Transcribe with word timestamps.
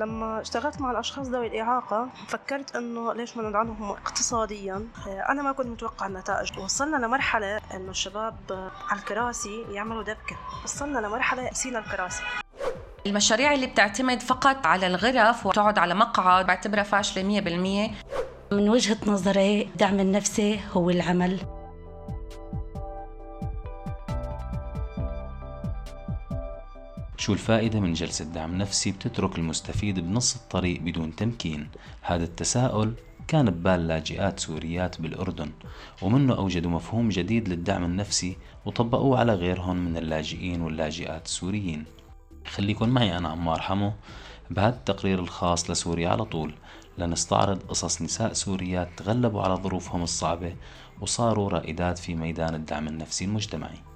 لما 0.00 0.40
اشتغلت 0.40 0.80
مع 0.80 0.90
الأشخاص 0.90 1.26
ذوي 1.26 1.46
الإعاقة 1.46 2.08
فكرت 2.28 2.76
إنه 2.76 3.12
ليش 3.12 3.36
ما 3.36 3.48
ندعمهم 3.48 3.90
اقتصاديا؟ 3.90 4.88
أنا 5.06 5.42
ما 5.42 5.52
كنت 5.52 5.66
متوقع 5.66 6.06
النتائج. 6.06 6.58
وصلنا 6.58 6.96
لمرحلة 7.06 7.56
إنه 7.74 7.90
الشباب 7.90 8.36
على 8.88 9.00
الكراسي 9.00 9.62
يعملوا 9.70 10.02
دبكة. 10.02 10.36
وصلنا 10.64 10.98
لمرحلة 10.98 11.50
نسينا 11.50 11.78
الكراسي. 11.78 12.22
المشاريع 13.06 13.52
اللي 13.52 13.66
بتعتمد 13.66 14.22
فقط 14.22 14.66
على 14.66 14.86
الغرف 14.86 15.46
وتقعد 15.46 15.78
على 15.78 15.94
مقعد 15.94 16.46
بعتبرها 16.46 16.82
فاشلة 16.82 17.22
100% 17.22 17.90
من 18.52 18.68
وجهة 18.68 18.96
نظري 19.06 19.62
الدعم 19.62 20.00
النفسي 20.00 20.60
هو 20.72 20.90
العمل. 20.90 21.59
شو 27.20 27.32
الفائدة 27.32 27.80
من 27.80 27.92
جلسة 27.92 28.24
دعم 28.24 28.58
نفسي 28.58 28.92
بتترك 28.92 29.38
المستفيد 29.38 30.00
بنص 30.00 30.36
الطريق 30.36 30.80
بدون 30.80 31.16
تمكين؟ 31.16 31.68
هذا 32.02 32.24
التساؤل 32.24 32.94
كان 33.28 33.50
ببال 33.50 33.88
لاجئات 33.88 34.40
سوريات 34.40 35.00
بالأردن 35.00 35.50
ومنه 36.02 36.34
أوجدوا 36.34 36.70
مفهوم 36.70 37.08
جديد 37.08 37.48
للدعم 37.48 37.84
النفسي 37.84 38.36
وطبقوه 38.66 39.18
على 39.18 39.34
غيرهم 39.34 39.76
من 39.76 39.96
اللاجئين 39.96 40.62
واللاجئات 40.62 41.26
السوريين. 41.26 41.84
خليكن 42.46 42.88
معي 42.88 43.16
أنا 43.16 43.28
عمار 43.28 43.60
حمو 43.60 43.92
بهذا 44.50 44.76
التقرير 44.76 45.18
الخاص 45.18 45.70
لسوريا 45.70 46.08
على 46.08 46.24
طول. 46.24 46.54
لنستعرض 46.98 47.62
قصص 47.62 48.02
نساء 48.02 48.32
سوريات 48.32 48.88
تغلبوا 48.96 49.42
على 49.42 49.54
ظروفهم 49.54 50.02
الصعبة 50.02 50.54
وصاروا 51.00 51.50
رائدات 51.50 51.98
في 51.98 52.14
ميدان 52.14 52.54
الدعم 52.54 52.88
النفسي 52.88 53.24
المجتمعي. 53.24 53.89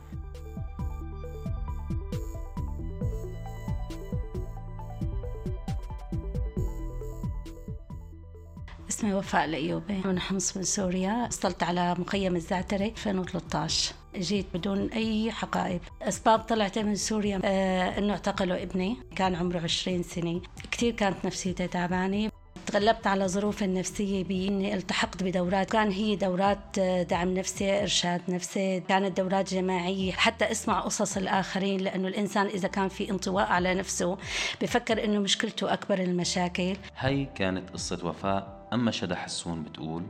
اسمي 9.04 9.14
وفاء 9.14 9.44
الأيوبي. 9.44 10.02
من 10.04 10.20
حمص 10.20 10.56
من 10.56 10.62
سوريا. 10.62 11.26
وصلت 11.28 11.62
على 11.62 11.94
مخيم 11.98 12.36
الزعتري 12.36 12.86
2013 12.86 13.94
جيت 14.16 14.46
بدون 14.54 14.88
أي 14.88 15.32
حقائب. 15.32 15.80
أسباب 16.02 16.38
طلعتي 16.38 16.82
من 16.82 16.94
سوريا 16.94 17.40
آه 17.44 17.98
أنه 17.98 18.12
اعتقلوا 18.12 18.62
ابني. 18.62 18.96
كان 19.16 19.34
عمره 19.34 19.58
20 19.58 20.02
سنة. 20.02 20.40
كثير 20.70 20.92
كانت 20.92 21.16
نفسيتي 21.24 21.66
تعبانة. 21.66 22.30
تغلبت 22.66 23.06
على 23.06 23.28
ظروف 23.28 23.62
النفسية 23.62 24.24
بإني 24.24 24.74
التحقت 24.74 25.22
بدورات. 25.22 25.70
كان 25.70 25.90
هي 25.90 26.16
دورات 26.16 26.78
آه، 26.78 27.02
دعم 27.02 27.34
نفسي 27.34 27.82
إرشاد 27.82 28.20
نفسي. 28.28 28.80
كانت 28.80 29.20
دورات 29.20 29.54
جماعية. 29.54 30.12
حتى 30.12 30.50
أسمع 30.50 30.80
قصص 30.80 31.16
الآخرين 31.16 31.80
لأنه 31.80 32.08
الإنسان 32.08 32.46
إذا 32.46 32.68
كان 32.68 32.88
في 32.88 33.10
انطواء 33.10 33.46
على 33.46 33.74
نفسه 33.74 34.18
بفكر 34.62 35.04
أنه 35.04 35.18
مشكلته 35.18 35.72
أكبر 35.72 35.98
المشاكل. 35.98 36.76
هي 36.98 37.24
كانت 37.24 37.70
قصة 37.70 38.06
وفاء. 38.06 38.63
أما 38.74 38.90
شدا 38.90 39.14
حسون 39.14 39.62
بتقول 39.62 40.02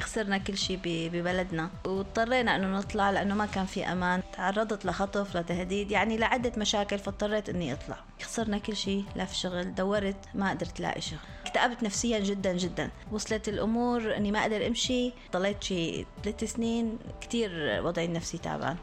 خسرنا 0.00 0.38
كل 0.38 0.56
شيء 0.56 0.80
ببلدنا 0.84 1.70
واضطرينا 1.86 2.56
إنه 2.56 2.78
نطلع 2.78 3.10
لأنه 3.10 3.34
ما 3.34 3.46
كان 3.46 3.66
في 3.66 3.84
أمان. 3.84 4.22
تعرضت 4.32 4.86
لخطف 4.86 5.36
لتهديد 5.36 5.90
يعني 5.90 6.16
لعدة 6.16 6.52
مشاكل 6.56 6.98
فاضطريت 6.98 7.48
إني 7.48 7.72
أطلع. 7.72 7.96
خسرنا 8.22 8.58
كل 8.58 8.76
شيء 8.76 9.04
لا 9.16 9.24
في 9.24 9.36
شغل 9.36 9.74
دورت 9.74 10.16
ما 10.34 10.50
قدرت 10.50 10.80
لاقي 10.80 11.00
شغل. 11.00 11.18
اكتئبت 11.46 11.82
نفسيا 11.82 12.18
جدا 12.18 12.52
جدا. 12.52 12.90
وصلت 13.12 13.48
الأمور 13.48 14.16
إني 14.16 14.32
ما 14.32 14.42
أقدر 14.42 14.66
أمشي. 14.66 15.12
ضليت 15.32 15.62
شيء 15.62 16.06
ثلاث 16.24 16.44
سنين 16.44 16.98
كثير 17.20 17.80
وضعي 17.84 18.04
النفسي 18.04 18.38
تعبان. 18.38 18.76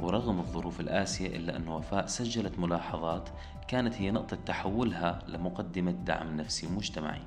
ورغم 0.00 0.38
الظروف 0.38 0.80
القاسية 0.80 1.26
إلا 1.36 1.56
أن 1.56 1.68
وفاء 1.68 2.06
سجلت 2.06 2.58
ملاحظات 2.58 3.28
كانت 3.68 3.94
هي 3.94 4.10
نقطة 4.10 4.38
تحولها 4.46 5.18
لمقدمة 5.28 5.90
دعم 5.90 6.36
نفسي 6.36 6.66
مجتمعي. 6.66 7.22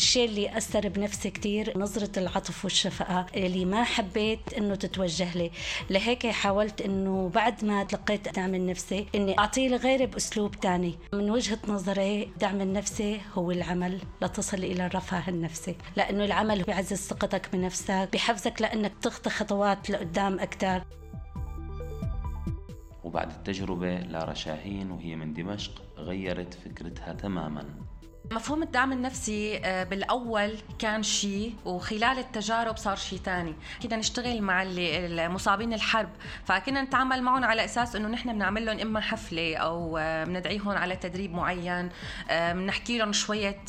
الشيء 0.00 0.28
اللي 0.28 0.56
أثر 0.56 0.88
بنفسي 0.88 1.30
كتير 1.30 1.78
نظرة 1.78 2.18
العطف 2.18 2.64
والشفقة 2.64 3.26
اللي 3.34 3.64
ما 3.64 3.84
حبيت 3.84 4.54
إنه 4.58 4.74
تتوجه 4.74 5.36
لي. 5.36 5.50
لهيك 5.90 6.26
حاولت 6.26 6.80
إنه 6.80 7.28
بعد 7.34 7.64
ما 7.64 7.84
تلقيت 7.84 8.26
الدعم 8.26 8.54
النفسي 8.54 9.06
إني 9.14 9.38
أعطيه 9.38 9.68
لغيري 9.68 10.06
بأسلوب 10.06 10.54
تاني. 10.60 10.98
من 11.12 11.30
وجهة 11.30 11.58
نظري 11.68 12.22
الدعم 12.22 12.60
النفسي 12.60 13.20
هو 13.34 13.50
العمل 13.50 14.00
لتصل 14.22 14.58
إلى 14.58 14.86
الرفاه 14.86 15.28
النفسي. 15.28 15.76
لأنه 15.96 16.24
العمل 16.24 16.62
بيعزز 16.62 16.98
ثقتك 16.98 17.48
بنفسك 17.52 18.08
بحفزك 18.12 18.62
لأنك 18.62 18.92
تخطي 19.02 19.30
خطوات 19.30 19.90
لقدام 19.90 20.40
أكثر 20.40 20.82
وبعد 23.12 23.30
التجربة 23.30 23.96
لارا 23.96 24.34
شاهين 24.34 24.90
وهي 24.90 25.16
من 25.16 25.32
دمشق 25.32 25.82
غيرت 25.96 26.54
فكرتها 26.54 27.12
تماما. 27.12 27.64
مفهوم 28.32 28.62
الدعم 28.62 28.92
النفسي 28.92 29.60
آه، 29.64 29.84
بالأول 29.84 30.54
كان 30.78 31.02
شيء 31.02 31.54
وخلال 31.64 32.18
التجارب 32.18 32.76
صار 32.76 32.96
شيء 32.96 33.18
ثاني 33.18 33.54
كنا 33.82 33.96
نشتغل 33.96 34.42
مع 34.42 34.62
المصابين 34.66 35.72
الحرب. 35.72 36.08
فكنا 36.44 36.82
نتعامل 36.82 37.22
معهم 37.22 37.44
على 37.44 37.64
أساس 37.64 37.96
إنه 37.96 38.08
نحن 38.08 38.32
بنعمل 38.32 38.66
لهم 38.66 38.80
إما 38.80 39.00
حفلة 39.00 39.56
أو 39.56 39.98
آه، 39.98 40.24
بندعيهم 40.24 40.68
على 40.68 40.96
تدريب 40.96 41.34
معين. 41.34 41.88
آه، 42.30 42.52
بنحكي 42.52 42.98
لهم 42.98 43.12
شوية 43.12 43.62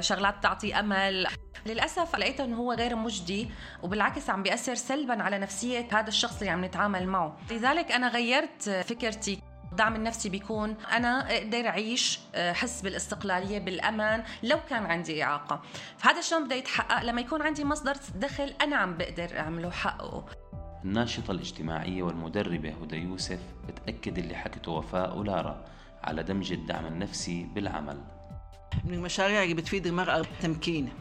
شغلات 0.00 0.42
تعطي 0.42 0.74
أمل. 0.74 1.26
للأسف 1.66 2.16
لقيته 2.16 2.44
انه 2.44 2.56
هو 2.56 2.72
غير 2.72 2.96
مجدي 2.96 3.50
وبالعكس 3.82 4.30
عم 4.30 4.42
بيأثر 4.42 4.74
سلبا 4.74 5.22
على 5.22 5.38
نفسية 5.38 5.88
هذا 5.92 6.08
الشخص 6.08 6.38
اللي 6.38 6.50
عم 6.50 6.64
نتعامل 6.64 7.06
معه. 7.06 7.36
لذلك 7.50 7.92
أنا 7.92 8.08
غيرت 8.08 8.70
فكرتي. 8.70 9.42
الدعم 9.76 9.96
النفسي 9.96 10.28
بيكون 10.28 10.76
أنا 10.92 11.36
أقدر 11.36 11.68
أعيش 11.68 12.20
آه، 12.34 12.52
حس 12.52 12.82
بالاستقلالية 12.82 13.58
بالأمان 13.58 14.24
لو 14.42 14.58
كان 14.70 14.86
عندي 14.86 15.22
إعاقة. 15.24 15.62
فهذا 15.98 16.20
شلون 16.20 16.44
بده 16.44 16.54
يتحقق؟ 16.54 17.02
لما 17.02 17.20
يكون 17.20 17.42
عندي 17.42 17.64
مصدر 17.64 17.96
دخل 18.14 18.54
أنا 18.62 18.76
عم 18.76 18.96
بقدر 18.96 19.38
أعمله 19.38 19.70
حقه. 19.70 20.24
الناشطة 20.84 21.30
الاجتماعية 21.30 22.02
والمدربة 22.02 22.74
هدى 22.82 22.96
يوسف 22.96 23.38
بتأكد 23.68 24.18
اللي 24.18 24.34
حكته 24.34 24.72
وفاء 24.72 25.18
ولارا 25.18 25.64
على 26.04 26.22
دمج 26.22 26.52
الدعم 26.52 26.86
النفسي 26.86 27.46
بالعمل. 27.54 28.00
من 28.84 28.94
المشاريع 28.94 29.42
اللي 29.42 29.54
بتفيد 29.54 29.86
المرأة 29.86 30.20
التمكين 30.20 30.92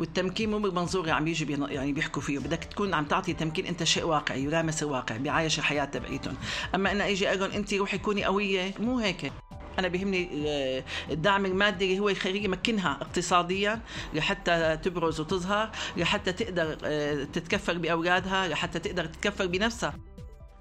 والتمكين 0.00 0.50
مو 0.50 0.58
بالمنظور 0.58 1.10
عم 1.10 1.28
يجي 1.28 1.52
يعني 1.52 1.92
بيحكوا 1.92 2.22
فيه. 2.22 2.38
بدك 2.38 2.64
تكون 2.64 2.94
عم 2.94 3.04
تعطي 3.04 3.32
تمكين 3.32 3.66
انت 3.66 3.84
شيء 3.84 4.04
واقعي 4.04 4.44
يلامس 4.44 4.82
الواقع 4.82 5.16
بيعايش 5.16 5.58
الحياة 5.58 5.84
تبعيتهم. 5.84 6.34
أما 6.74 6.92
أنا 6.92 7.08
أجي 7.08 7.28
أقول 7.28 7.52
انت 7.52 7.74
روحي 7.74 7.98
كوني 7.98 8.24
قوية 8.24 8.74
مو 8.80 8.98
هيك. 8.98 9.32
أنا 9.78 9.88
بيهمني 9.88 10.28
آه، 10.48 10.84
الدعم 11.10 11.46
المادي 11.46 11.84
اللي 11.84 11.98
هو 11.98 12.08
يخليه 12.08 12.44
يمكنها 12.44 12.92
اقتصاديا 12.92 13.80
لحتى 14.14 14.76
تبرز 14.76 15.20
وتظهر 15.20 15.70
لحتى 15.96 16.32
تقدر 16.32 16.78
آه، 16.84 17.24
تتكفل 17.24 17.78
بأولادها 17.78 18.48
لحتى 18.48 18.78
تقدر 18.78 19.04
تتكفل 19.04 19.48
بنفسها. 19.48 19.94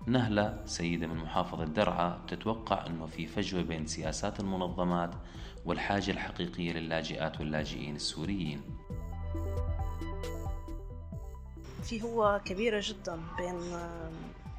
نهلة 0.08 0.62
سيدة 0.66 1.08
من 1.08 1.18
محافظة 1.18 1.64
درعا 1.64 2.22
تتوقع 2.28 2.86
أنه 2.88 3.06
في 3.06 3.28
فجوة 3.28 3.62
بين 3.62 3.86
سياسات 3.86 4.40
المنظمات 4.40 5.12
والحاجة 5.66 6.12
الحقيقية 6.12 6.72
للاجئات 6.72 7.40
واللاجئين 7.40 7.96
السوريين. 7.96 8.62
في 11.90 12.04
هو 12.04 12.42
كبيرة 12.46 12.82
جدا 12.84 13.20
بين 13.38 13.78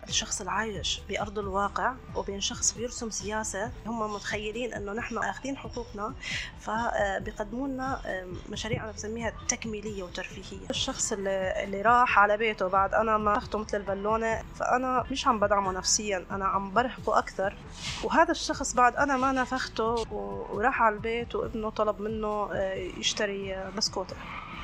الشخص 0.09 0.41
العايش 0.41 1.01
بأرض 1.09 1.39
الواقع 1.39 1.95
وبين 2.17 2.41
شخص 2.41 2.73
بيرسم 2.75 3.11
سياسة 3.11 3.73
هم 3.87 4.15
متخيلين 4.15 4.75
أنه 4.75 4.93
نحن 4.93 5.19
أخذين 5.19 5.57
حقوقنا 5.57 6.15
فبيقدموا 6.61 7.69
لنا 7.69 8.01
مشاريع 8.49 8.85
أنا 8.85 8.93
بسميها 8.93 9.33
تكميلية 9.49 10.03
وترفيهية. 10.03 10.67
الشخص 10.71 11.13
اللي, 11.13 11.65
اللي 11.65 11.83
راح 11.83 12.19
على 12.19 12.37
بيته 12.37 12.69
بعد 12.69 12.95
أنا 12.95 13.19
ما 13.19 13.37
أخذته 13.39 13.59
مثل 13.59 13.77
البالونة 13.77 14.43
فأنا 14.57 15.05
مش 15.11 15.27
عم 15.27 15.41
بدعمه 15.41 15.73
نفسيا 15.73 16.27
أنا 16.31 16.45
عم 16.45 16.75
برهقه 16.75 17.19
أكثر. 17.19 17.57
وهذا 18.05 18.31
الشخص 18.31 18.75
بعد 18.75 18.97
أنا 18.97 19.17
ما 19.17 19.33
نفخته 19.33 20.13
وراح 20.53 20.83
على 20.83 20.95
البيت 20.95 21.35
وابنه 21.35 21.71
طلب 21.71 22.01
منه 22.01 22.49
آه، 22.53 22.75
يشتري 22.75 23.71
بسكوتة. 23.77 24.17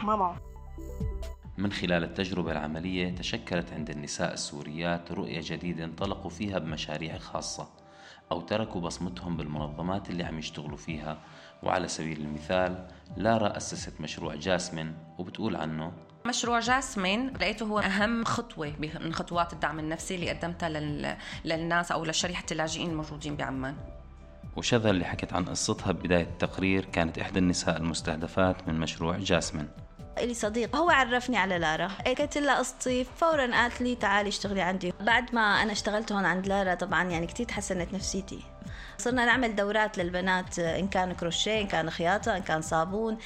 ما 0.02 0.16
معه. 0.16 0.36
من 1.58 1.72
خلال 1.72 2.04
التجربة 2.04 2.52
العملية 2.52 3.14
تشكلت 3.14 3.72
عند 3.72 3.90
النساء 3.90 4.32
السوريات 4.32 5.12
رؤية 5.12 5.40
جديدة 5.44 5.84
انطلقوا 5.84 6.30
فيها 6.30 6.58
بمشاريع 6.58 7.18
خاصة 7.18 7.68
أو 8.32 8.40
تركوا 8.40 8.80
بصمتهم 8.80 9.36
بالمنظمات 9.36 10.10
اللي 10.10 10.24
عم 10.24 10.38
يشتغلوا 10.38 10.76
فيها. 10.76 11.18
وعلى 11.62 11.88
سبيل 11.88 12.20
المثال 12.20 12.88
لارا 13.16 13.56
أسست 13.56 14.00
مشروع 14.00 14.34
جاسمين 14.34 14.94
وبتقول 15.18 15.56
عنه 15.56 15.92
مشروع 16.26 16.60
جاسمين 16.60 17.30
لقيته 17.30 17.66
هو 17.66 17.78
أهم 17.78 18.24
خطوة 18.24 18.72
من 18.78 19.12
خطوات 19.12 19.52
الدعم 19.52 19.78
النفسي 19.78 20.14
اللي 20.14 20.30
قدمتها 20.30 20.68
للناس 21.44 21.92
أو 21.92 22.04
لشريحة 22.04 22.44
اللاجئين 22.52 22.90
الموجودين 22.90 23.36
بعمان. 23.36 23.76
وشذا 24.56 24.90
اللي 24.90 25.04
حكت 25.04 25.32
عن 25.32 25.44
قصتها 25.44 25.92
ببداية 25.92 26.22
التقرير 26.22 26.84
كانت 26.84 27.18
إحدى 27.18 27.38
النساء 27.38 27.76
المستهدفات 27.76 28.68
من 28.68 28.80
مشروع 28.80 29.16
جاسمين 29.16 29.68
إلي 30.18 30.34
صديق. 30.34 30.76
هو 30.76 30.90
عرفني 30.90 31.36
على 31.36 31.58
لارا. 31.58 31.88
حكيت 31.88 32.38
لها 32.38 32.58
قصتي 32.58 33.04
فورا 33.04 33.46
قالت 33.46 33.80
لي 33.80 33.94
تعالي 33.94 34.28
اشتغلي 34.28 34.60
عندي. 34.60 34.92
بعد 35.00 35.34
ما 35.34 35.62
أنا 35.62 35.72
اشتغلت 35.72 36.12
هون 36.12 36.24
عند 36.24 36.46
لارا 36.46 36.74
طبعا 36.74 37.04
يعني 37.04 37.26
كثير 37.26 37.46
تحسنت 37.46 37.94
نفسيتي. 37.94 38.42
صرنا 38.98 39.24
نعمل 39.24 39.56
دورات 39.56 39.98
للبنات 39.98 40.58
إن 40.58 40.88
كان 40.88 41.12
كروشيه 41.12 41.60
إن 41.60 41.66
كان 41.66 41.90
خياطة 41.90 42.36
إن 42.36 42.42
كان 42.42 42.62
صابون. 42.62 43.18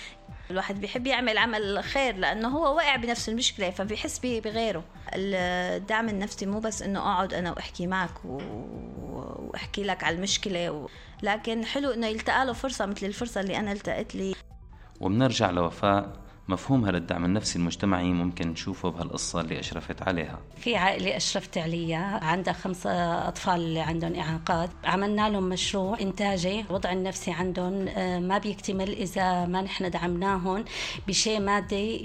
الواحد 0.51 0.81
بيحب 0.81 1.07
يعمل 1.07 1.39
عمل 1.39 1.85
خير 1.85 2.17
لأنه 2.17 2.49
هو 2.49 2.77
واقع 2.77 2.97
بنفس 2.97 3.29
المشكلة 3.29 3.71
فبيحس 3.71 4.19
بغيره. 4.19 4.85
الدعم 5.15 6.09
النفسي 6.09 6.47
مو 6.47 6.61
بس 6.61 6.83
إنه 6.83 7.01
أقعد 7.01 7.35
أنا 7.35 7.51
وأحكي 7.51 7.87
معك 7.87 8.25
وأحكي 8.25 9.83
لك 9.83 10.05
على 10.05 10.17
المشكلة 10.17 10.71
و... 10.71 10.89
لكن 11.23 11.65
حلو 11.65 11.91
إنه 11.91 12.07
يلتقى 12.07 12.47
له 12.47 12.53
فرصة 12.53 12.87
مثل 12.87 13.07
الفرصة 13.07 13.41
اللي 13.41 13.59
أنا 13.59 13.73
التقيت 13.73 14.15
لي. 14.15 14.35
وبنرجع 15.01 15.51
لوفاء. 15.51 16.13
مفهومها 16.51 16.93
للدعم 16.93 17.25
النفسي 17.25 17.59
المجتمعي 17.59 18.13
ممكن 18.13 18.49
نشوفه 18.49 18.89
بهالقصة 18.91 19.41
اللي 19.41 19.61
أشرفت 19.61 20.03
عليها. 20.03 20.39
في 20.57 20.77
عائلة 20.77 21.17
أشرفت 21.17 21.59
عليها 21.59 22.25
عندها 22.25 22.53
خمس 22.53 22.87
أطفال 22.87 23.55
اللي 23.55 23.81
عندهم 23.81 24.15
إعاقات. 24.15 24.71
عملنا 24.85 25.29
لهم 25.31 25.49
مشروع 25.49 26.01
إنتاجي 26.01 26.61
الوضع 26.61 26.93
النفسي 26.93 27.31
عندهم 27.31 27.89
آه، 27.89 28.19
ما 28.19 28.39
بيكتمل 28.39 28.91
إذا 28.91 29.47
ما 29.47 29.63
نحن 29.63 29.91
دعمناهم 29.91 30.65
بشيء 31.09 31.41
مادي 31.41 31.97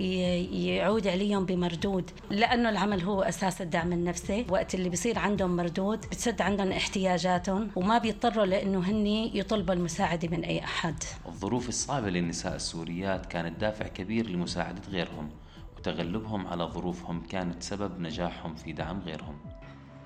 يعود 0.68 1.08
عليهم 1.08 1.46
بمردود. 1.46 2.12
لأنه 2.30 2.70
العمل 2.70 3.02
هو 3.02 3.22
أساس 3.22 3.62
الدعم 3.62 3.94
النفسي. 3.94 4.46
وقت 4.50 4.76
اللي 4.76 4.90
بصير 4.90 5.20
عندهم 5.20 5.56
مردود 5.56 6.00
بتسد 6.00 6.42
عندهم 6.42 6.72
احتياجاتهم 6.72 7.70
وما 7.76 7.98
بيضطروا 7.98 8.46
لأنه 8.46 8.80
هني 8.80 9.38
يطلبوا 9.38 9.74
المساعدة 9.74 10.28
من 10.28 10.44
أي 10.44 10.64
أحد. 10.64 10.96
الظروف 11.28 11.70
الصعبة 11.70 12.10
للنساء 12.10 12.56
السوريات 12.56 13.26
كانت 13.26 13.60
دافع 13.60 13.88
كبير 13.88 14.26
لمساعدة 14.36 14.82
غيرهم 14.90 15.30
وتغلبهم 15.78 16.48
على 16.48 16.64
ظروفهم 16.64 17.22
كانت 17.28 17.64
سبب 17.64 18.00
نجاحهم 18.00 18.56
في 18.56 18.74
دعم 18.74 19.00
غيرهم. 19.00 19.38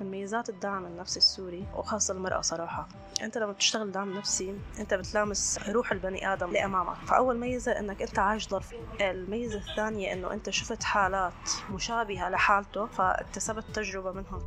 من 0.01 0.11
ميزات 0.11 0.49
الدعم 0.49 0.85
النفسي 0.85 1.17
السوري 1.17 1.65
وخاصة 1.75 2.13
المرأة 2.13 2.41
صراحة 2.41 2.87
أنت 3.23 3.37
لما 3.37 3.51
بتشتغل 3.51 3.91
دعم 3.91 4.17
نفسي 4.17 4.55
أنت 4.79 4.93
بتلامس 4.93 5.59
روح 5.69 5.91
البني 5.91 6.33
آدم 6.33 6.47
اللي 6.47 6.65
أمامك 6.65 6.95
فأول 6.95 7.37
ميزة 7.37 7.71
أنك 7.79 8.01
أنت 8.01 8.19
عايش 8.19 8.49
ظرف. 8.49 8.73
الميزة 9.01 9.57
الثانية 9.59 10.13
أنه 10.13 10.33
أنت 10.33 10.49
شفت 10.49 10.83
حالات 10.83 11.33
مشابهة 11.71 12.29
لحالته 12.29 12.85
فاكتسبت 12.85 13.63
تجربة 13.73 14.11
منهم. 14.11 14.41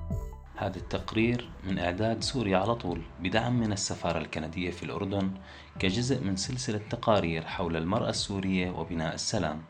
هذا 0.56 0.76
التقرير 0.76 1.50
من 1.64 1.78
إعداد 1.78 2.22
سوريا 2.22 2.58
على 2.58 2.74
طول 2.74 3.02
بدعم 3.20 3.60
من 3.60 3.72
السفارة 3.72 4.18
الكندية 4.18 4.70
في 4.70 4.82
الأردن 4.82 5.30
كجزء 5.78 6.24
من 6.24 6.36
سلسلة 6.36 6.80
تقارير 6.90 7.44
حول 7.44 7.76
المرأة 7.76 8.10
السورية 8.10 8.70
وبناء 8.70 9.14
السلام. 9.14 9.62